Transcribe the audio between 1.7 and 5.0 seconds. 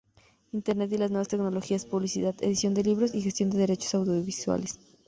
publicidad, edición de libros y gestión de derechos audiovisuales